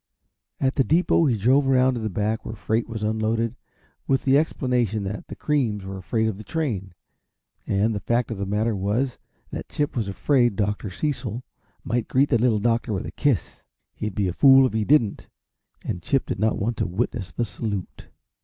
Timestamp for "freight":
2.55-2.89